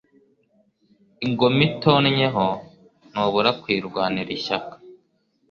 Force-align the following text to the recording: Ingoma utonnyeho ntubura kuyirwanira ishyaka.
Ingoma 1.25 1.61
utonnyeho 1.69 2.45
ntubura 3.11 3.49
kuyirwanira 3.59 4.31
ishyaka. 4.37 4.75